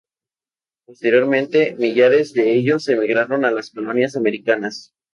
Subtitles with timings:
[0.87, 4.95] Posteriormente millares de ellos emigraron a las colonias americanas.